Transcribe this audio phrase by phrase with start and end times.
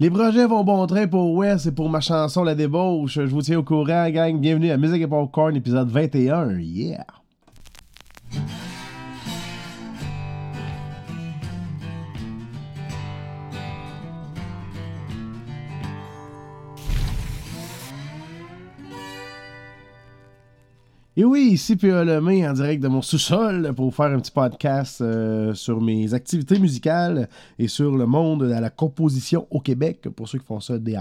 [0.00, 3.14] Les projets vont bon train pour West et pour ma chanson La Débauche.
[3.14, 4.38] Je vous tiens au courant, gang.
[4.38, 6.60] Bienvenue à Musique et Popcorn, épisode 21.
[6.60, 7.04] Yeah!
[21.18, 22.04] Et oui, ici P.A.
[22.04, 26.60] Lemay en direct de mon sous-sol pour faire un petit podcast euh, sur mes activités
[26.60, 27.28] musicales
[27.58, 30.96] et sur le monde de la composition au Québec, pour ceux qui font ça DIY,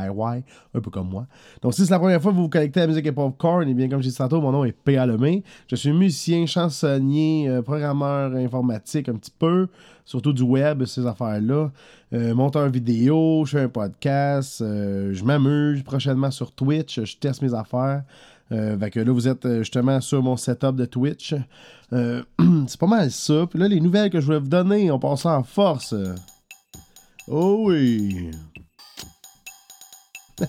[0.73, 1.27] un peu comme moi.
[1.61, 3.67] Donc si c'est la première fois que vous vous connectez à la musique et popcorn,
[3.67, 5.05] et eh bien comme j'ai dit tantôt, mon nom est P.A.
[5.05, 5.43] Lemay.
[5.69, 9.67] Je suis musicien, chansonnier, euh, programmeur informatique un petit peu,
[10.03, 11.71] surtout du web, ces affaires-là.
[12.13, 17.53] Euh, monteur vidéo, je fais un podcast, je m'amuse prochainement sur Twitch, je teste mes
[17.53, 18.01] affaires.
[18.51, 21.35] Euh, que là, vous êtes euh, justement sur mon setup de Twitch.
[21.93, 22.23] Euh,
[22.67, 23.45] c'est pas mal ça.
[23.49, 25.93] Puis là, les nouvelles que je voulais vous donner, on passe en force.
[27.27, 28.31] Oh oui!
[30.41, 30.47] ok,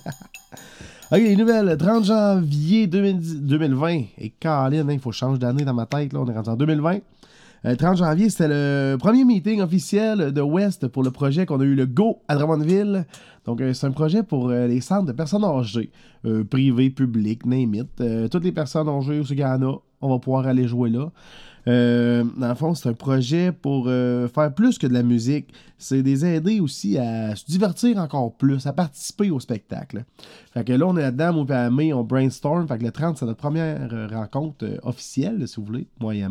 [1.11, 1.77] les nouvelles.
[1.77, 4.03] 30 janvier 2020.
[4.19, 6.13] Et Caroline, il faut changer d'année dans ma tête.
[6.13, 6.99] Là, on est rendu en 2020.
[7.65, 11.65] 30 euh, janvier, c'était le premier meeting officiel de West pour le projet qu'on a
[11.65, 13.05] eu le Go à Drummondville.
[13.47, 15.91] Donc, euh, c'est un projet pour euh, les centres de personnes âgées,
[16.51, 18.31] privés, publics, name it.
[18.31, 20.91] toutes les personnes âgées ou ce qu'il y en a, on va pouvoir aller jouer
[20.91, 21.11] là.
[21.69, 25.53] Euh, dans le fond, c'est un projet pour euh, faire plus que de la musique.
[25.77, 30.05] C'est des aider aussi à se divertir encore plus, à participer au spectacle.
[30.55, 32.67] Fait que là, on est là-dedans, moi et on brainstorm.
[32.67, 36.25] Fait que le 30, c'est notre première euh, rencontre officielle, si vous voulez, moi et.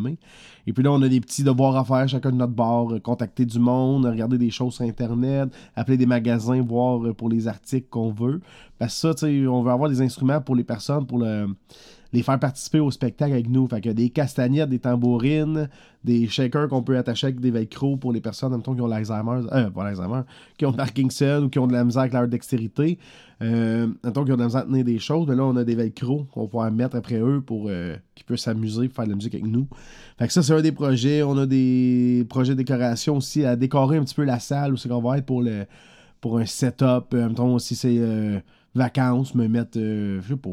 [0.66, 3.46] Et puis là, on a des petits devoirs à faire, chacun de notre bord, contacter
[3.46, 8.10] du monde, regarder des choses sur Internet, appeler des magasins, voir pour les articles qu'on
[8.10, 8.40] veut.
[8.78, 11.46] Parce que ça, tu sais, on veut avoir des instruments pour les personnes, pour le
[12.12, 13.68] les faire participer au spectacle avec nous.
[13.68, 15.68] Fait que des castagnettes, des tambourines,
[16.04, 19.46] des shakers qu'on peut attacher avec des velcro pour les personnes, même qui ont l'Alzheimer,
[19.52, 20.22] euh, pas l'Alzheimer,
[20.56, 22.98] qui ont Parkinson ou qui ont de la misère avec leur dextérité.
[23.40, 25.76] Euh, qui ont de la misère à tenir des choses, mais là, on a des
[25.76, 29.34] velcro qu'on va mettre après eux pour euh, qu'ils puissent s'amuser, faire de la musique
[29.34, 29.68] avec nous.
[30.18, 31.22] Fait que ça, c'est un des projets.
[31.22, 34.76] On a des projets de décoration aussi à décorer un petit peu la salle où
[34.76, 37.14] c'est qu'on va être pour un setup.
[37.14, 38.40] Euh, mettons, aussi c'est euh,
[38.74, 40.50] vacances, me mettre, je sais pas,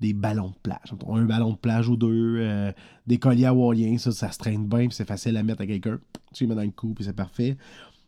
[0.00, 0.94] des ballons de plage.
[1.08, 2.72] Un ballon de plage ou deux, euh,
[3.06, 5.98] des colliers hawaïens, ça, ça se traîne bien, puis c'est facile à mettre à quelqu'un.
[6.32, 7.56] Tu les mets dans le cou, puis c'est parfait.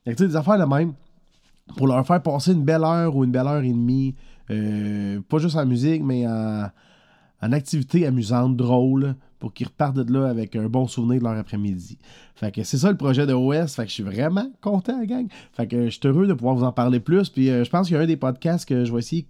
[0.06, 0.94] tu sais, des affaires de même,
[1.76, 4.14] pour leur faire passer une belle heure ou une belle heure et demie,
[4.50, 6.70] euh, pas juste en musique, mais en,
[7.52, 11.98] activité amusante, drôle, pour qu'ils repartent de là avec un bon souvenir de leur après-midi.
[12.36, 13.74] Fait que c'est ça le projet de OS.
[13.74, 15.26] Fait que je suis vraiment content, gang.
[15.52, 17.28] Fait que je suis heureux de pouvoir vous en parler plus.
[17.28, 19.26] Puis euh, je pense qu'il y a un des podcasts que je vais essayer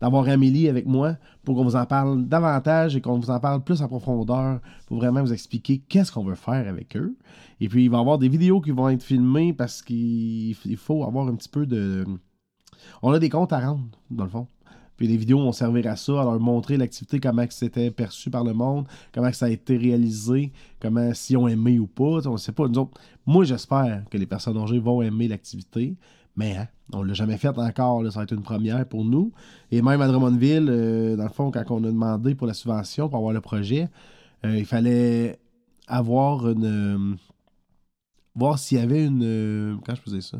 [0.00, 3.62] d'avoir Amélie avec moi pour qu'on vous en parle davantage et qu'on vous en parle
[3.62, 7.16] plus en profondeur pour vraiment vous expliquer qu'est-ce qu'on veut faire avec eux.
[7.60, 11.04] Et puis, il va y avoir des vidéos qui vont être filmées parce qu'il faut
[11.04, 12.04] avoir un petit peu de...
[13.02, 14.46] On a des comptes à rendre, dans le fond.
[15.00, 18.44] Puis les vidéos vont servir à ça, à leur montrer l'activité, comment c'était perçu par
[18.44, 22.28] le monde, comment ça a été réalisé, comment si ont aimé ou pas.
[22.28, 22.68] On ne sait pas.
[22.68, 22.90] Nous
[23.24, 25.96] moi, j'espère que les personnes âgées vont aimer l'activité.
[26.40, 29.30] Mais hein, on ne l'a jamais fait encore, ça va être une première pour nous.
[29.70, 33.10] Et même à Drummondville, euh, dans le fond, quand on a demandé pour la subvention,
[33.10, 33.90] pour avoir le projet,
[34.46, 35.38] euh, il fallait
[35.86, 36.64] avoir une.
[36.64, 37.14] Euh,
[38.34, 39.78] voir s'il y avait une.
[39.84, 40.38] comment je faisais ça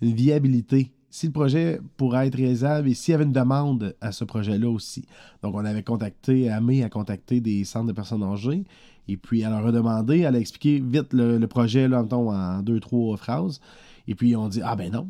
[0.00, 0.92] Une viabilité.
[1.10, 4.70] Si le projet pourrait être réalisable et s'il y avait une demande à ce projet-là
[4.70, 5.04] aussi.
[5.42, 8.64] Donc, on avait contacté, Amé a contacté des centres de personnes âgées.
[9.08, 12.80] Et puis, elle leur a demandé, elle a expliqué vite le, projet là, en deux,
[12.80, 13.60] trois phrases.
[14.08, 15.08] Et puis on dit Ah ben non,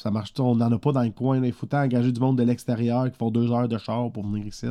[0.00, 1.42] ça marche on n'en a pas dans le coin.
[1.42, 4.46] Il faut engager du monde de l'extérieur qui font deux heures de char pour venir
[4.46, 4.66] ici.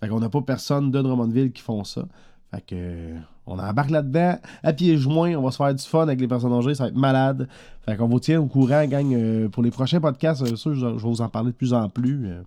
[0.00, 2.04] Fait qu'on n'a pas personne de Drummondville qui font ça.
[2.50, 3.14] Fait que
[3.46, 6.52] on embarque là-dedans, à pieds joints, on va se faire du fun avec les personnes
[6.52, 7.46] âgées, ça va être malade.
[7.84, 10.96] Fait qu'on vous tient au courant, gang, euh, pour les prochains podcasts, euh, je, vais
[10.96, 12.26] vous en parler de plus en plus.
[12.26, 12.42] Euh,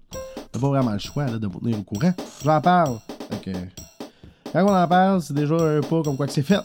[0.55, 2.13] on pas vraiment le choix de vous tenir au courant.
[2.43, 2.97] J'en parle.
[3.29, 3.57] Fait que,
[4.51, 6.61] quand on en parle, c'est déjà un pas comme quoi que c'est fait.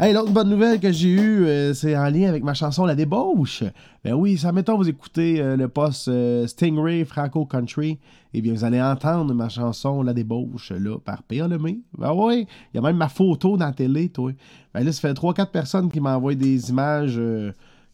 [0.00, 2.94] Hey, l'autre bonne nouvelle que j'ai eue, euh, c'est en lien avec ma chanson La
[2.94, 3.64] Débauche.
[4.04, 7.98] Ben oui, ça mettons vous écoutez euh, le poste euh, Stingray Franco Country,
[8.32, 11.48] eh bien vous allez entendre ma chanson La Débauche là par P.A.
[11.48, 11.80] Lemay.
[11.98, 14.30] Ben oui, il y a même ma photo dans la télé, toi.
[14.72, 17.20] Ben là, ça fait 3-4 personnes qui m'envoient des images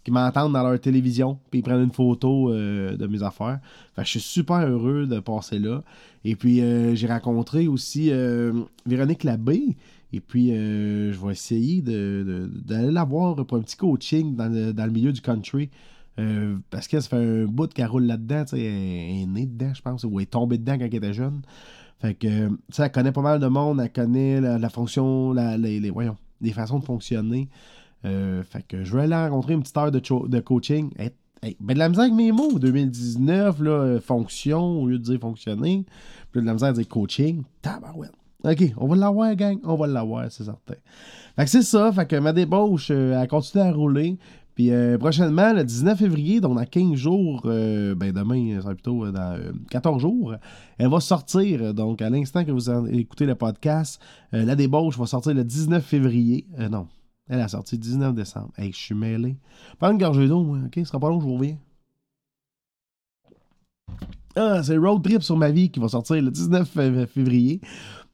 [0.05, 3.61] qui m'entendent dans leur télévision, puis ils prennent une photo de mes affaires.
[3.97, 5.83] Fait que je suis super heureux de passer là.
[6.27, 6.61] Et puis,
[6.95, 8.13] j'ai rencontré aussi
[8.85, 9.75] Véronique Labbé,
[10.15, 14.91] et puis, euh, je vais essayer d'aller la voir pour un petit coaching dans le,
[14.93, 15.71] milieu du country.
[16.21, 18.45] Euh, parce que ça fait un bout qu'elle roule là-dedans.
[18.53, 21.43] Elle est née dedans, je pense, ou elle est tombée dedans quand elle était jeune.
[21.99, 26.17] Fait que, tu elle connaît pas mal de monde, elle connaît la, fonction, les, voyons,
[26.41, 27.49] les façons de fonctionner.
[28.05, 30.93] fait que je vais aller rencontrer une petite heure de, de coaching.
[30.97, 32.61] ben de la misère avec mes mots.
[32.61, 35.85] 2019, là, fonction au lieu de dire fonctionner.
[36.31, 37.43] Puis de la misère à dire coaching.
[37.63, 38.13] Tabarouette.
[38.45, 39.59] OK, on va l'avoir, gang.
[39.65, 40.75] On va l'avoir, c'est certain.
[41.37, 41.91] Fait que c'est ça.
[41.93, 44.19] Fait que ma débauche, elle continue à rouler.
[44.55, 49.05] Puis euh, prochainement, le 19 février, donc dans 15 jours, euh, ben demain, ça plutôt
[49.05, 49.37] euh, dans
[49.71, 50.35] 14 jours,
[50.79, 51.75] elle va sortir.
[51.75, 54.01] Donc à l'instant que vous écoutez le podcast,
[54.31, 56.47] la débauche va sortir le 19 février.
[56.71, 56.87] non,
[57.29, 58.53] elle a sorti le 19 décembre.
[58.57, 59.37] Hey, je suis mêlé.
[59.79, 60.59] Pas une gorgée d'eau, moi.
[60.67, 61.57] OK, ce sera pas long, je vous reviens.
[64.37, 67.61] Ah, c'est Road Trip sur ma vie qui va sortir le 19 février.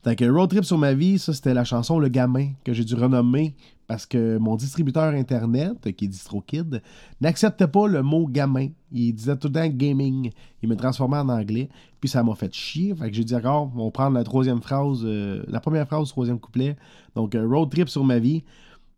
[0.02, 2.84] Fait que Road Trip sur ma vie, ça c'était la chanson Le Gamin que j'ai
[2.84, 3.54] dû renommer
[3.90, 6.80] parce que mon distributeur internet, qui est DistroKid,
[7.20, 8.68] n'acceptait pas le mot gamin.
[8.92, 10.30] Il disait tout le temps gaming.
[10.62, 11.68] Il me transformait en anglais.
[11.98, 12.94] Puis ça m'a fait chier.
[12.94, 16.04] Fait que j'ai dit d'accord, on va prendre la troisième phrase, euh, la première phrase
[16.04, 16.76] du troisième couplet.
[17.16, 18.44] Donc euh, Road Trip sur ma vie.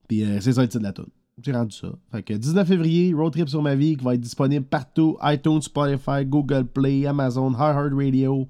[0.09, 1.07] Puis euh, c'est ça le titre de la tune.
[1.43, 1.89] J'ai rendu ça.
[2.11, 5.63] Fait que 19 février, Road Trip sur ma vie qui va être disponible partout iTunes,
[5.63, 8.47] Spotify, Google Play, Amazon, Radio,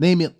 [0.00, 0.34] name it.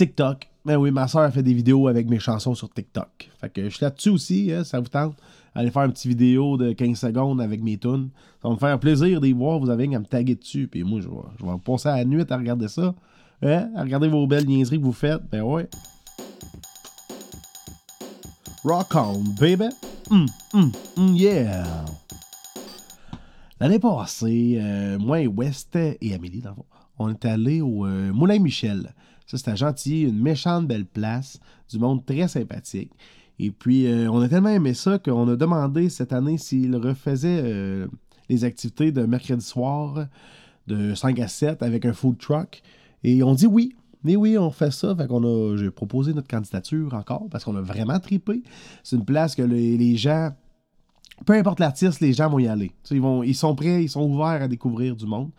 [0.00, 0.48] TikTok.
[0.64, 3.28] Ben oui, ma soeur a fait des vidéos avec mes chansons sur TikTok.
[3.38, 5.14] Fait que je suis là-dessus aussi, hein, ça vous tente?
[5.54, 8.08] Allez faire une petite vidéo de 15 secondes avec mes tunes.
[8.40, 9.58] Ça va me faire plaisir de les voir.
[9.58, 10.68] Vous avez à me taguer dessus.
[10.68, 12.94] Puis moi, je vais, je vais passer à la nuit à regarder ça.
[13.42, 13.68] Hein?
[13.76, 15.20] À regarder vos belles niaiseries que vous faites.
[15.30, 15.68] Ben ouais.
[18.64, 19.68] Rock on, baby.
[20.10, 21.84] Mm, mm, mm, yeah.
[23.60, 26.42] L'année passée, euh, moi et West et Amélie,
[26.98, 28.94] on est allés au euh, Moulin Michel.
[29.30, 31.38] Ça, c'était gentil, une méchante belle place,
[31.70, 32.90] du monde très sympathique.
[33.38, 37.40] Et puis, euh, on a tellement aimé ça qu'on a demandé cette année s'il refaisait
[37.44, 37.86] euh,
[38.28, 40.08] les activités de mercredi soir
[40.66, 42.60] de 5 à 7 avec un food truck.
[43.04, 43.76] Et on dit oui.
[44.02, 44.96] Mais oui, on fait ça.
[44.96, 48.42] Fait qu'on a, j'ai proposé notre candidature encore parce qu'on a vraiment tripé.
[48.82, 50.30] C'est une place que les, gens,
[51.24, 52.72] peu importe l'artiste, les gens vont y aller.
[52.90, 55.30] ils, vont, ils sont prêts, ils sont ouverts à découvrir du monde.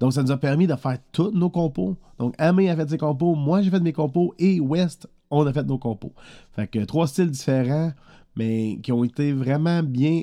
[0.00, 1.96] Donc, ça nous a permis de faire tous nos compos.
[2.18, 5.52] Donc, Amé a fait ses compos, moi j'ai fait mes compos et West, on a
[5.52, 6.12] fait nos compos.
[6.52, 7.92] Fait que trois styles différents,
[8.34, 10.22] mais qui ont été vraiment bien,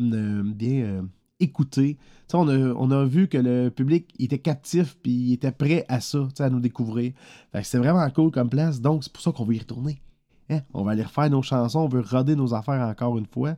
[0.00, 1.02] euh, bien euh,
[1.40, 1.98] écoutés.
[2.32, 6.00] On a, on a, vu que le public était captif puis il était prêt à
[6.00, 7.12] ça, à nous découvrir.
[7.52, 10.00] Fait que c'est vraiment cool comme place, donc c'est pour ça qu'on veut y retourner.
[10.48, 10.60] Hein?
[10.72, 13.56] On va aller refaire nos chansons, on veut roder nos affaires encore une fois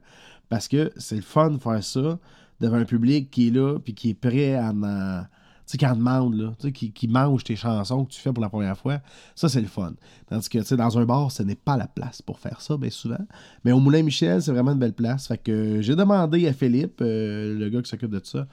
[0.48, 2.18] parce que c'est le fun de faire ça
[2.60, 5.24] devant un public qui est là puis qui est prêt à en
[5.66, 8.32] sais, qui en demande, là, tu sais, qui, qui mange tes chansons que tu fais
[8.32, 9.00] pour la première fois,
[9.34, 9.94] ça, c'est le fun.
[10.28, 12.76] Tandis que, tu sais, dans un bar, ce n'est pas la place pour faire ça,
[12.76, 13.24] bien souvent.
[13.64, 15.26] Mais au Moulin Michel, c'est vraiment une belle place.
[15.26, 18.46] Fait que j'ai demandé à Philippe, euh, le gars qui s'occupe de ça,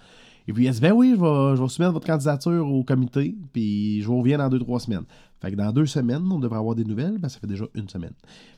[0.48, 2.84] et puis il a dit, ben oui, je vais, je vais soumettre votre candidature au
[2.84, 5.04] comité, puis je vous reviens dans deux, trois semaines.
[5.40, 7.90] Fait que dans deux semaines, on devrait avoir des nouvelles, ben ça fait déjà une
[7.90, 8.14] semaine.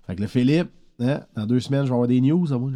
[0.07, 1.21] Fait que le Philippe, Hein?
[1.35, 2.71] Dans deux semaines, je vais avoir des news à moi.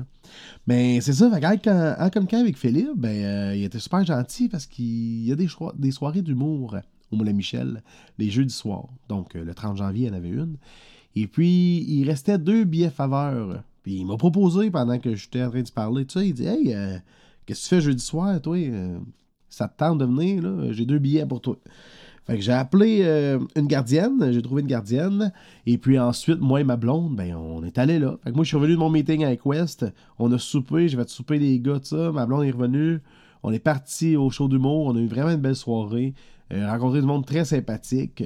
[0.66, 4.66] Mais c'est ça, fait en, communiquant avec Philippe, ben, euh, il était super gentil parce
[4.66, 6.78] qu'il y a des, soirées d'humour
[7.12, 7.84] au Moulin Michel,
[8.18, 8.90] les jeudis soirs.
[9.08, 10.58] Donc, euh, le 30 janvier, il y en avait une.
[11.16, 13.64] Et puis, il restait deux billets faveurs.
[13.84, 16.46] Puis, il m'a proposé pendant que j'étais en train de parler, tu sais, il dit
[16.46, 16.98] Hey, euh,
[17.46, 18.58] qu'est-ce que tu fais jeudi soir, toi?
[19.50, 20.72] Ça te tente de venir, là?
[20.74, 21.58] J'ai deux billets pour toi.
[22.30, 25.32] J'ai appelé euh, une gardienne, j'ai trouvé une gardienne,
[25.66, 28.18] et puis ensuite, moi et ma blonde, ben, on est allé là.
[28.24, 29.86] Fait que moi, je suis revenu de mon meeting avec West,
[30.20, 33.00] on a soupé, j'ai fait souper les gars, ça, ma blonde est revenue,
[33.44, 36.14] on est parti au show d'humour, on a eu vraiment une belle soirée,
[36.52, 38.24] euh, rencontré du monde très sympathique,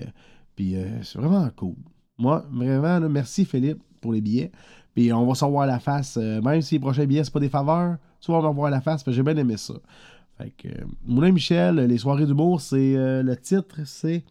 [0.56, 1.76] puis euh, c'est vraiment cool.
[2.18, 4.52] Moi, vraiment, merci Philippe pour les billets,
[4.96, 7.98] puis on va savoir la face, même si les prochains billets, c'est pas des faveurs,
[8.20, 9.76] tu vas voir la face, j'ai bien aimé ça.
[11.06, 14.24] Moulin Michel, les soirées d'humour, c'est euh, le titre, c'est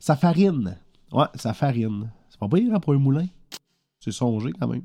[0.00, 0.76] Sa farine.
[1.12, 2.10] Ouais, sa farine.
[2.28, 3.26] C'est pas pire hein, pour un moulin.
[4.00, 4.82] C'est songé quand même.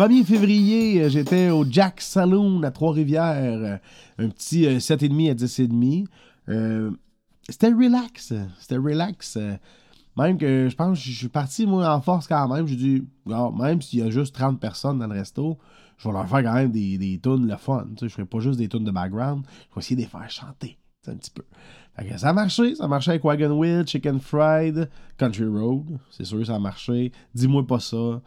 [0.00, 3.80] 1er février, euh, j'étais au Jack Saloon à Trois-Rivières.
[4.18, 6.06] Un petit 7,5 euh, à 10,5.
[6.48, 6.90] Euh,
[7.48, 8.32] c'était relax.
[8.60, 9.36] C'était relax.
[10.16, 12.66] Même que je pense que je suis parti, moi, en force quand même.
[12.66, 15.58] J'ai dit, même s'il y a juste 30 personnes dans le resto,
[15.98, 17.86] je vais leur faire quand même des, des tunes le fun.
[17.90, 19.44] Tu sais, je ferai pas juste des tunes de background.
[19.70, 20.78] Je vais essayer de les faire chanter.
[21.06, 21.44] Un petit peu.
[22.16, 22.74] ça a marché.
[22.74, 25.98] Ça a marché avec Wagon Wheel, Chicken Fried, Country Road.
[26.10, 27.12] C'est sûr, ça a marché.
[27.34, 28.20] Dis-moi pas ça.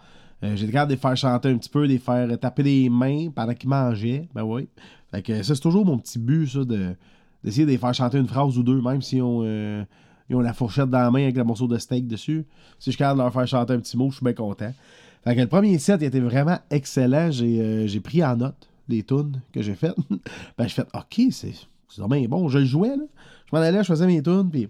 [0.43, 2.89] Euh, j'ai le de les faire chanter un petit peu, de les faire taper des
[2.89, 4.27] mains pendant qu'ils mangeaient.
[4.33, 4.67] Ben oui.
[5.11, 6.95] Fait que ça, c'est toujours mon petit but, ça, de,
[7.43, 9.41] d'essayer de les faire chanter une phrase ou deux, même si on.
[9.43, 9.83] Euh,
[10.33, 12.45] ils ont la fourchette dans la main avec le morceau de steak dessus.
[12.79, 14.73] Si je suis capable de leur faire chanter un petit mot, je suis bien content.
[15.23, 17.31] Fait que le premier set il était vraiment excellent.
[17.31, 19.95] J'ai, euh, pris en note les tunes que j'ai faites.
[20.57, 21.53] ben, j'ai fait OK, c'est,
[22.07, 22.49] bien bon.
[22.49, 23.03] Je le jouais, là.
[23.45, 24.69] Je m'en allais, je faisais mes tunes, puis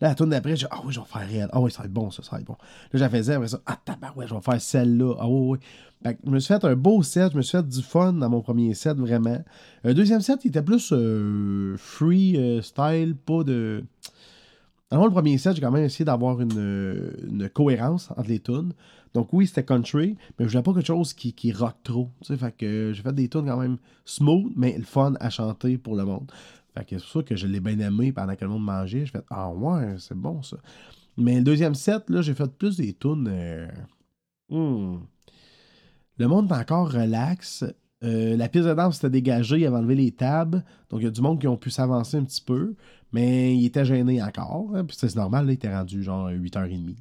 [0.00, 1.48] Là, la tourne d'après, j'ai ah oui, je vais faire réel.
[1.52, 2.56] Ah oui, ça va être bon, ça, ça va être bon.
[2.92, 5.14] Là, j'en faisais après ça, ah tabarouette, je vais faire celle-là.
[5.18, 5.58] Ah oui.
[6.04, 8.12] Fait que je me suis fait un beau set, je me suis fait du fun
[8.12, 9.42] dans mon premier set, vraiment.
[9.82, 13.84] Un deuxième set, il était plus euh, free euh, style, pas de.
[14.90, 18.72] Dans le premier set, j'ai quand même essayé d'avoir une, cohérence entre les tunes.
[19.12, 22.10] Donc oui, c'était country, mais je voulais pas quelque chose qui, rock trop.
[22.26, 26.30] J'ai fait des tunes quand même smooth, mais le fun à chanter pour le monde.
[26.74, 29.04] Fait que c'est pour ça que je l'ai bien aimé pendant que le monde mangeait.
[29.04, 30.56] J'ai fait Ah ouais, c'est bon ça.
[31.18, 33.28] Mais le deuxième set, là, j'ai fait plus des tunes.
[33.28, 33.68] Euh,
[34.48, 35.00] hmm.
[36.16, 37.64] Le monde est encore relax.
[38.04, 40.64] Euh, la piste de danse s'était dégagée, il avait enlevé les tables.
[40.90, 42.74] Donc, il y a du monde qui ont pu s'avancer un petit peu.
[43.12, 44.70] Mais il était gêné encore.
[44.74, 46.94] Hein, puis c'est normal, il était rendu genre 8h30.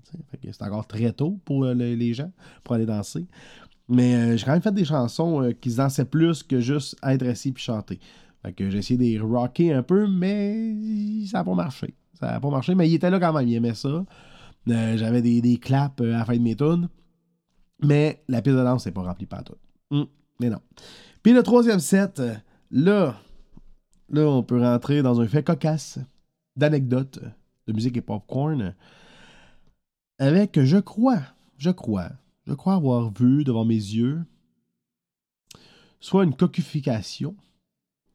[0.52, 2.32] C'est encore très tôt pour euh, les gens
[2.64, 3.28] pour aller danser.
[3.90, 7.52] Mais j'ai quand même fait des chansons qui se dansaient plus que juste être assis
[7.52, 8.00] puis chanter.
[8.44, 11.94] Fait j'ai essayé de les rocker un peu, mais ça n'a pas marché.
[12.20, 14.06] Ça n'a pas marché, mais il était là quand même, il aimait ça.
[14.70, 16.90] Euh, j'avais des, claps euh, à la fin de mes tunes.
[17.84, 19.56] Mais la piste de danse n'est pas remplie par tout.
[19.92, 20.08] Hum,
[20.40, 20.62] mais non.
[21.24, 22.22] Puis le troisième set,
[22.72, 23.20] là,
[24.10, 26.00] là, on peut rentrer dans un fait cocasse
[26.56, 27.20] d'anecdotes
[27.68, 28.74] de musique et popcorn.
[30.20, 31.22] Avec, je crois,
[31.58, 32.10] je crois,
[32.46, 34.24] je crois avoir vu devant mes yeux
[36.00, 37.36] soit une coquification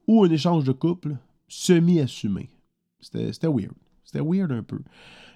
[0.06, 1.16] ou un échange de couple
[1.48, 2.50] semi-assumé.
[3.00, 3.74] C'était weird.
[4.04, 4.80] C'était weird un peu.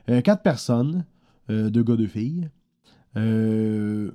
[0.09, 1.05] Euh, quatre personnes,
[1.51, 2.49] euh, deux gars, deux filles,
[3.17, 4.13] euh,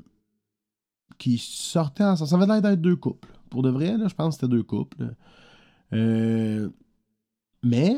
[1.17, 2.29] qui sortaient ensemble.
[2.29, 3.29] Ça avait l'air d'être deux couples.
[3.49, 5.13] Pour de vrai, là, je pense que c'était deux couples.
[7.63, 7.97] mais,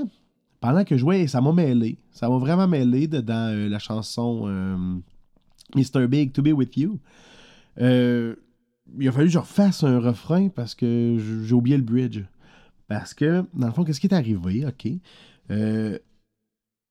[0.59, 1.97] pendant que je jouais, ça m'a mêlé.
[2.11, 5.01] Ça m'a vraiment mêlé dans la chanson
[5.75, 6.07] Mr.
[6.07, 6.99] Big, To Be With You
[8.97, 12.21] il a fallu que je refasse un refrain parce que j'ai oublié le bridge.
[12.87, 14.65] Parce que, dans le fond, qu'est-ce qui est arrivé?
[14.65, 14.87] OK.
[15.51, 15.97] Euh,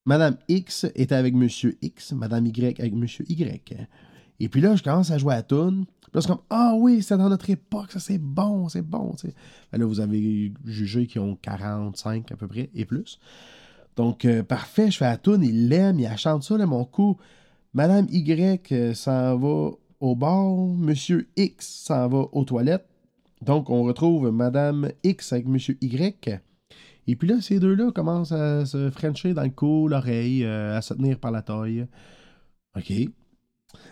[0.04, 3.74] Madame X était avec Monsieur X, Madame Y avec Monsieur Y.
[4.42, 5.60] Et puis là, je commence à jouer à la
[6.14, 9.14] Là, c'est comme Ah oui, c'est dans notre époque, ça c'est bon, c'est bon.
[9.70, 13.20] Ben là, vous avez jugé qu'ils ont 45 à peu près et plus.
[13.94, 17.18] Donc, euh, parfait, je fais la tune, il l'aime, il chante ça, là, mon coup.
[17.72, 19.70] Madame Y euh, s'en va
[20.00, 22.88] au bar, Monsieur X s'en va aux toilettes.
[23.42, 26.40] Donc, on retrouve Madame X avec Monsieur Y.
[27.06, 30.82] Et puis là, ces deux-là commencent à se frencher dans le cou, l'oreille, euh, à
[30.82, 31.86] se tenir par la taille.
[32.76, 32.92] OK.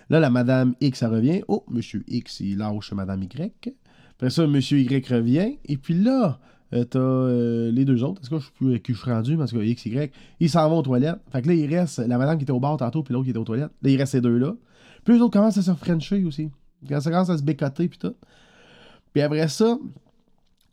[0.08, 1.42] Là, la Madame X, elle revient.
[1.48, 3.74] Oh, Monsieur X, il lâche Madame Y.
[4.16, 5.58] Après ça, Monsieur Y revient.
[5.64, 6.38] Et puis là,
[6.72, 8.20] euh, t'as euh, les deux autres.
[8.22, 9.36] Est-ce que je suis plus je suis rendu?
[9.36, 11.20] Parce que X, Y, ils s'en vont aux toilettes.
[11.32, 13.30] Fait que là, il reste la madame qui était au bar tantôt, puis l'autre qui
[13.30, 13.72] était aux toilettes.
[13.82, 14.54] Là, il reste ces deux-là.
[15.04, 16.50] Puis les autres commencent à se frencher aussi.
[16.88, 18.14] Ça commence à se bécoter, puis tout.
[19.12, 19.78] Puis après ça,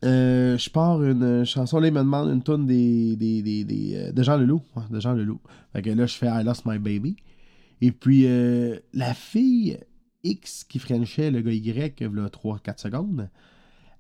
[0.06, 1.80] euh, je pars une chanson.
[1.80, 4.62] Là, il me demande une tonne des, des, des, des euh, de Jean Leloup.
[4.92, 5.40] de Jean Leloup.
[5.74, 7.16] Fait que là, je fais I Lost My Baby.
[7.82, 9.80] Et puis, euh, la fille
[10.24, 13.30] X qui frenchait le gars Y, a 3-4 secondes,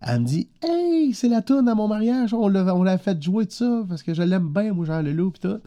[0.01, 2.33] elle me dit Hey, c'est la tonne à mon mariage.
[2.33, 5.31] On l'a fait jouer de ça parce que je l'aime bien, moi, Jean Leloup.
[5.31, 5.59] Puis tout.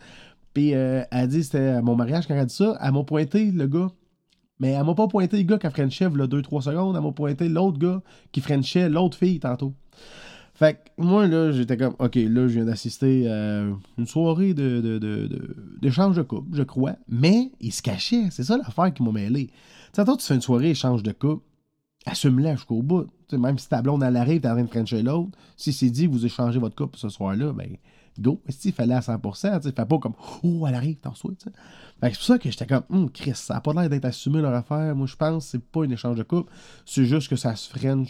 [0.54, 2.76] Puis, elle dit C'était à mon mariage quand elle a dit ça.
[2.80, 3.90] Elle m'a pointé le gars
[4.60, 6.94] mais elle m'a pas pointé le gars qui a Frenché là 2-3 secondes.
[6.94, 9.74] Elle m'a pointé l'autre gars qui Frenchait l'autre fille tantôt.
[10.60, 13.62] Fait que moi, là, j'étais comme, OK, là, je viens d'assister à
[13.96, 16.96] une soirée d'échange de, de, de, couple, je crois.
[17.08, 18.28] Mais il se cachait.
[18.30, 19.48] C'est ça l'affaire qui m'a mêlé.
[19.94, 21.42] Tu toi, tu fais une soirée échange de couple,
[22.04, 23.06] assume-la jusqu'au bout.
[23.32, 26.06] même si ta blonde, elle arrive, t'es en train de Frencher l'autre, si c'est dit
[26.06, 27.78] vous échangez votre couple ce soir-là, ben,
[28.18, 28.42] go.
[28.62, 29.62] il fallait à 100%.
[29.62, 31.42] Tu fais pas comme, oh, elle arrive, t'en souhaites.
[32.02, 34.52] C'est pour ça que j'étais comme, hum, Chris, ça n'a pas l'air d'être assumé leur
[34.52, 34.94] affaire.
[34.94, 36.52] Moi, je pense c'est pas un échange de couple.
[36.84, 38.04] C'est juste que ça se freine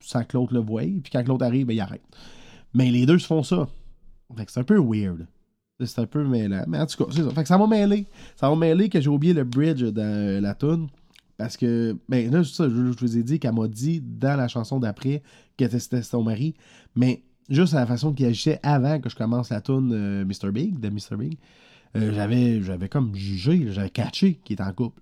[0.00, 0.82] sans que l'autre le voie.
[0.82, 2.02] Puis quand l'autre arrive, ben, il arrête.
[2.74, 3.68] Mais les deux se font ça.
[4.46, 5.26] C'est un peu weird.
[5.84, 6.64] C'est un peu mêlant.
[6.68, 7.30] Mais en tout cas, c'est ça.
[7.30, 8.06] Fait que ça m'a mêlé.
[8.36, 10.88] Ça m'a mêlé que j'ai oublié le bridge dans euh, la tune.
[11.38, 14.78] Parce que, ben là, ça, je, vous ai dit qu'elle m'a dit dans la chanson
[14.78, 15.22] d'après
[15.56, 16.54] que c'était son mari.
[16.94, 20.52] Mais juste à la façon qu'il agissait avant que je commence la tune euh, Mr.
[20.52, 21.16] Big, de Mr.
[21.16, 21.38] Big.
[21.96, 25.00] Euh, j'avais, j'avais comme jugé, j'avais catché qu'il était en couple.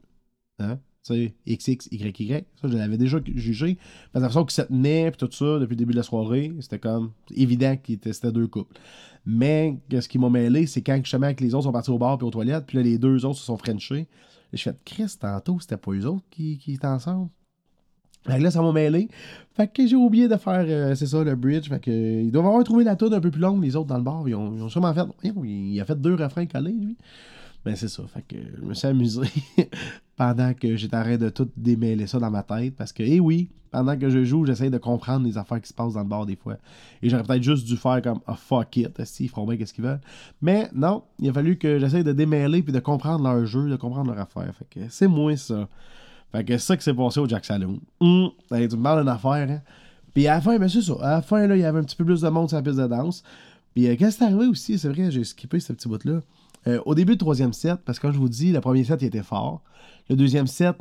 [0.61, 0.79] Hein?
[1.09, 2.45] Sais, XX, YY.
[2.61, 3.79] Ça, je l'avais déjà jugé.
[4.13, 6.03] Parce que la façon qu'il se tenait, puis tout ça, depuis le début de la
[6.03, 8.79] soirée, c'était comme évident qu'il c'était deux couples.
[9.25, 12.19] Mais, ce qui m'a mêlé, c'est quand justement avec les autres sont partis au bar
[12.19, 14.07] puis aux toilettes, puis là, les deux autres se sont frenchés.
[14.53, 17.29] Et je fais, Chris, tantôt, c'était pas eux autres qui, étaient ensemble.
[18.27, 19.09] Fait que là, ça m'a mêlé.
[19.55, 21.69] Fait que j'ai oublié de faire, euh, c'est ça, le bridge.
[21.69, 23.97] Fait que, ils doivent avoir trouvé la toune un peu plus longue, les autres dans
[23.97, 24.29] le bar.
[24.29, 25.07] Ils ont, sûrement fait.
[25.23, 26.97] Il a fait deux refrains collés, lui.
[27.69, 28.03] Ben c'est ça.
[28.07, 29.29] Fait que je me suis amusé
[30.17, 32.75] pendant que j'étais de tout démêler ça dans ma tête.
[32.75, 35.75] Parce que, eh oui, pendant que je joue, j'essaie de comprendre les affaires qui se
[35.75, 36.57] passent dans le bar des fois.
[37.03, 39.75] Et j'aurais peut-être juste dû faire comme ah fuck it, si ils feront bien qu'est-ce
[39.75, 40.01] qu'ils veulent.
[40.41, 43.77] Mais non, il a fallu que j'essaie de démêler puis de comprendre leur jeu, de
[43.77, 44.51] comprendre leur affaire.
[44.55, 45.69] Fait que c'est moins ça.
[46.33, 47.81] Fait que c'est ça qui s'est passé au Jack Saloon.
[48.01, 49.61] Hum, tu me parles d'une affaire, hein.
[50.15, 50.95] Puis à la fin, ben c'est ça.
[51.03, 52.63] À la fin, là, il y avait un petit peu plus de monde sur la
[52.63, 53.23] piste de danse.
[53.75, 56.23] Puis euh, qu'est-ce qui est arrivé aussi, c'est vrai, j'ai skippé ce petit bout-là.
[56.67, 59.01] Euh, au début du troisième set, parce que comme je vous dis, le premier set
[59.03, 59.63] il était fort.
[60.09, 60.77] Le deuxième set,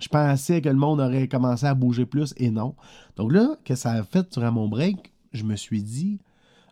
[0.00, 2.74] je pensais que le monde aurait commencé à bouger plus et non.
[3.16, 6.18] Donc là, que ça a fait durant mon break, je me suis dit,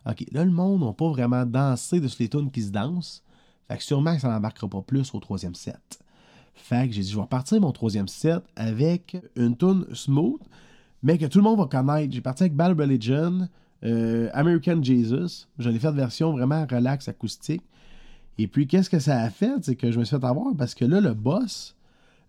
[0.05, 3.23] OK, là, le monde n'a pas vraiment dansé de les tunes qui se dansent.
[3.67, 5.99] Fait que sûrement que ça n'embarquera pas plus au troisième set.
[6.55, 10.41] Fait que j'ai dit, je vais partir mon troisième set avec une tune smooth,
[11.03, 12.11] mais que tout le monde va connaître.
[12.11, 13.47] J'ai parti avec Bad Religion,
[13.83, 15.47] euh, American Jesus.
[15.57, 17.63] J'en ai fait une version vraiment relax acoustique.
[18.41, 19.51] Et puis, qu'est-ce que ça a fait?
[19.63, 21.75] C'est que je me suis fait avoir parce que là, le boss,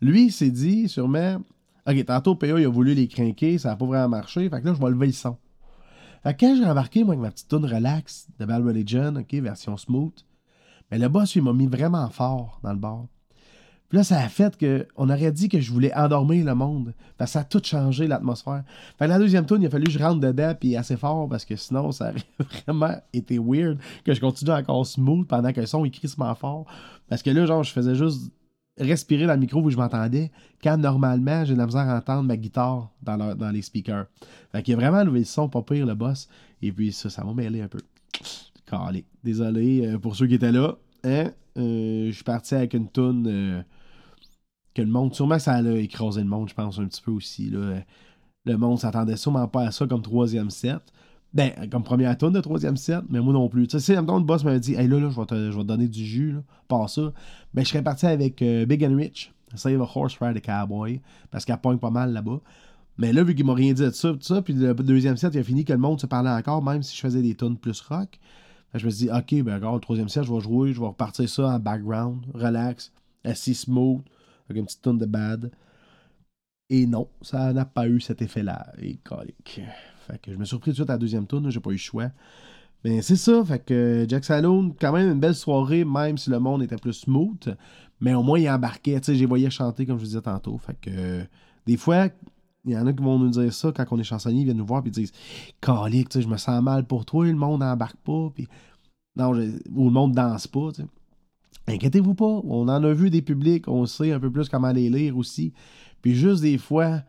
[0.01, 1.41] lui, il s'est dit sûrement
[1.87, 4.51] Ok, tantôt, PA, il a voulu les craquer, ça n'a pas vraiment marché.
[4.51, 5.37] Fait que là, je vais lever le son.
[6.25, 9.33] Fait que quand j'ai embarqué, moi, avec ma petite tune relax de Bad Religion, ok,
[9.35, 10.13] version smooth,
[10.91, 13.07] mais le boss, il m'a mis vraiment fort dans le bar.
[13.91, 16.95] Puis là, ça a fait qu'on aurait dit que je voulais endormir le monde.
[17.19, 18.63] Parce que ça a tout changé, l'atmosphère.
[18.97, 21.29] Fait que la deuxième tourne, il a fallu que je rentre dedans, puis assez fort,
[21.29, 22.23] parce que sinon, ça aurait
[22.67, 26.67] vraiment été weird que je continue encore smooth pendant que le son est crissement fort.
[27.09, 28.31] Parce que là, genre, je faisais juste
[28.79, 30.31] respirer dans le micro où je m'entendais,
[30.63, 34.07] quand normalement, j'ai de la misère à entendre ma guitare dans, dans les speakers.
[34.53, 36.29] Fait qu'il a vraiment levé le son, pas pire, le boss.
[36.63, 37.81] Et puis ça, ça m'a mêlé un peu.
[38.67, 39.05] Calé.
[39.25, 40.77] Désolé euh, pour ceux qui étaient là.
[41.03, 41.33] Hein?
[41.59, 43.27] Euh, je suis parti avec une toune...
[43.29, 43.63] Euh,
[44.75, 47.51] que le monde, sûrement ça a écrasé le monde, je pense, un petit peu aussi.
[47.51, 47.81] Là.
[48.45, 50.81] Le monde s'attendait sûrement pas à ça comme troisième set.
[51.33, 53.69] Ben, comme première tourne de troisième set, mais moi non plus.
[53.69, 56.33] Tu sais, le boss m'a dit, hey là, là, je vais te, donner du jus,
[56.33, 57.13] là, pas ça.
[57.55, 61.01] Ben, je serais parti avec euh, Big and Rich, Save a Horse Ride a Cowboy,
[61.31, 62.41] parce qu'elle pogne pas mal là-bas.
[62.99, 65.33] Mais là, vu qu'il m'a rien dit de ça, tout ça, puis le deuxième set,
[65.35, 67.57] il a fini que le monde se parlait encore, même si je faisais des tunes
[67.57, 68.19] plus rock.
[68.73, 70.87] Ben, je me suis dit, ok, ben, le troisième set, je vais jouer, je vais
[70.87, 74.03] repartir ça en background, relax, assis smooth
[74.51, 75.51] avec une petite tonne de bad.
[76.69, 78.73] Et non, ça n'a pas eu cet effet-là.
[78.79, 79.61] Et colique.
[80.27, 81.79] Je me suis surpris tout de suite à la deuxième tourne, j'ai pas eu le
[81.79, 82.11] choix.
[82.85, 86.39] Mais c'est ça, fait que Jack Saloon, quand même une belle soirée, même si le
[86.39, 87.57] monde était plus smooth.
[88.01, 90.57] Mais au moins, il embarquait, tu sais, j'ai voyé chanter, comme je vous disais tantôt.
[90.59, 91.25] Fait que
[91.67, 92.09] des fois,
[92.65, 94.57] il y en a qui vont nous dire ça quand on est chansonnier, ils viennent
[94.57, 95.13] nous voir et disent
[95.61, 98.31] Calique, tu sais, je me sens mal pour toi, le monde n'embarque pas.
[98.35, 98.49] Puis...
[99.17, 100.89] Non, ou le monde danse pas, tu sais.
[101.71, 104.91] Inquiétez-vous pas, on en a vu des publics, on sait un peu plus comment les
[104.91, 105.53] lire aussi.
[106.03, 107.03] Puis juste des fois,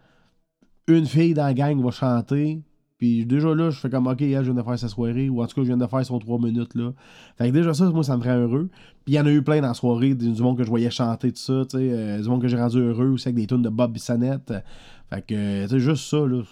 [0.88, 2.62] une fille dans la gang va chanter,
[3.00, 5.48] puis déjà là, je fais comme, OK, je viens de faire sa soirée, ou en
[5.48, 6.94] tout cas, je viens de faire son trois minutes là.
[7.38, 8.70] Fait que déjà ça, moi, ça me rend heureux.
[9.04, 10.92] Puis il y en a eu plein dans la soirée, du monde que je voyais
[10.92, 13.48] chanter, tout ça, tu sais, euh, du monde que j'ai rendu heureux aussi avec des
[13.48, 14.54] tunes de Bob Bissonnette.
[15.10, 16.44] Fait que, tu sais, juste ça, là,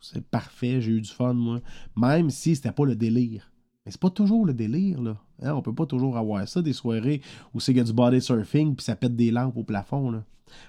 [0.00, 1.58] c'est parfait, j'ai eu du fun, moi.
[1.96, 3.50] Même si c'était pas le délire.
[3.86, 5.16] Mais c'est pas toujours le délire, là.
[5.42, 7.22] Hein, on peut pas toujours avoir ça, des soirées
[7.54, 10.10] où c'est qu'il y a du body surfing puis ça pète des lampes au plafond,
[10.10, 10.24] là.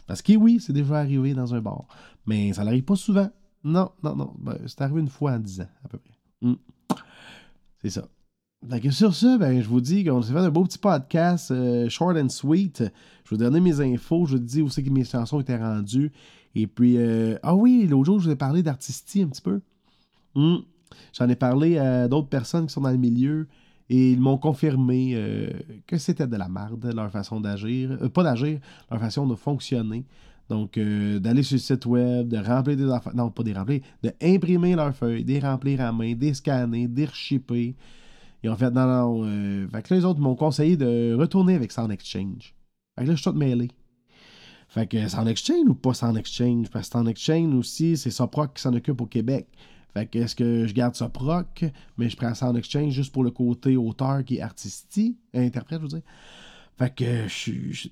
[0.06, 1.88] Parce que oui, c'est déjà arrivé dans un bar.
[2.26, 3.30] Mais ça n'arrive pas souvent.
[3.64, 4.34] Non, non, non.
[4.40, 6.14] Ben, c'est arrivé une fois en dix ans, à peu près.
[6.42, 6.56] Hmm.
[7.82, 8.08] C'est ça.
[8.64, 11.90] Donc, sur ça, ben, je vous dis qu'on s'est fait un beau petit podcast euh,
[11.90, 12.84] short and sweet.
[13.24, 14.26] Je vous donner mes infos.
[14.26, 16.12] Je vous dis où c'est que mes chansons étaient rendues.
[16.56, 19.62] Et puis, euh, ah oui, l'autre jour, je vous ai parlé d'artistie un petit peu.
[20.36, 20.58] Hmm.
[21.14, 23.48] J'en ai parlé à d'autres personnes qui sont dans le milieu
[23.90, 25.50] et ils m'ont confirmé euh,
[25.86, 27.92] que c'était de la marde, leur façon d'agir.
[28.02, 28.60] Euh, pas d'agir,
[28.92, 30.06] leur façon de fonctionner.
[30.50, 33.16] Donc, euh, d'aller sur le site web, de remplir des affaires.
[33.16, 37.06] Non, pas des remplir, de imprimer leurs feuilles, des remplir à main, des scanner, des
[37.06, 37.76] reshipper.
[38.44, 39.68] Ils ont fait, non, non.
[39.70, 42.56] fait que là, les autres m'ont conseillé de retourner avec Sound Exchange.
[42.98, 43.70] Fait que là, je suis tout mêlé.
[44.70, 46.70] Fait que Sound Exchange ou pas Sound Exchange?
[46.70, 49.48] Parce que Sound Exchange aussi, c'est Soproc qui s'en occupe au Québec.
[49.94, 51.66] Fait que est-ce que je garde ça proc,
[51.98, 55.80] mais je prends ça en exchange juste pour le côté auteur qui est artistique, interprète,
[55.80, 56.02] je veux dire.
[56.78, 57.28] Fait que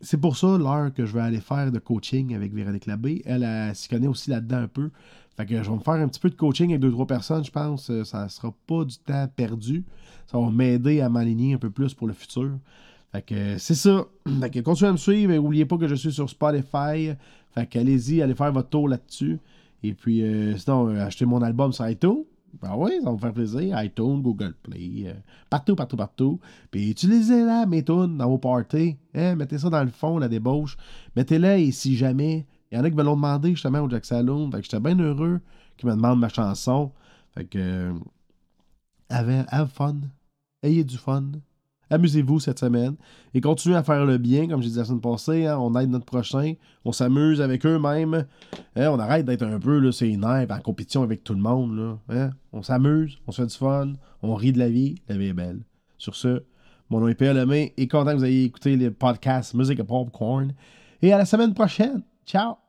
[0.01, 3.23] c'est pour ça l'heure que je vais aller faire de coaching avec Véronique Labbé.
[3.25, 4.91] Elle, elle, s'y connaît aussi là-dedans un peu.
[5.36, 7.43] Fait que je vais me faire un petit peu de coaching avec deux, trois personnes,
[7.43, 7.91] je pense.
[8.03, 9.84] Ça sera pas du temps perdu.
[10.27, 12.51] Ça va m'aider à m'aligner un peu plus pour le futur.
[13.12, 14.05] Fait que c'est ça.
[14.39, 17.13] Fait que continuez à me suivre et n'oubliez pas que je suis sur Spotify.
[17.55, 19.39] Fait que allez-y, allez faire votre tour là-dessus.
[19.88, 22.26] Et puis, euh, sinon, euh, acheter mon album sur iTunes.
[22.62, 23.84] Ben oui, ça va me faire plaisir.
[23.84, 25.13] iTunes, Google Play, euh,
[25.50, 26.39] partout, partout, partout.
[26.71, 28.95] Puis utilisez-la, mes tunes, dans vos parties.
[29.13, 30.78] Hein, mettez ça dans le fond, la débauche.
[31.15, 34.06] Mettez-la et si jamais, il y en a qui me l'ont demandé justement au Jack
[34.06, 34.50] Saloon.
[34.52, 35.41] Fait que j'étais bien heureux
[35.78, 36.91] qu'ils me demandent ma chanson.
[37.34, 37.93] Fait que,
[39.10, 39.98] have, have fun.
[40.63, 41.32] Ayez du fun.
[41.89, 42.95] Amusez-vous cette semaine
[43.34, 45.45] et continuez à faire le bien, comme j'ai dit la semaine passée.
[45.45, 45.58] Hein.
[45.60, 48.26] on aide notre prochain, on s'amuse avec eux-mêmes.
[48.76, 48.89] Hein.
[48.89, 51.98] on arrête d'être un peu là, c'est nerfs en compétition avec tout le monde.
[52.10, 52.32] Hein.
[52.54, 54.95] On s'amuse, on se fait du fun, on rit de la vie.
[55.08, 55.62] La vie est belle.
[55.98, 56.43] Sur ce,
[56.89, 59.88] mon nom est Pierre Lemay et content que vous ayez écouté le podcast Music of
[59.88, 60.54] Popcorn.
[61.02, 62.04] Et à la semaine prochaine.
[62.26, 62.64] Ciao!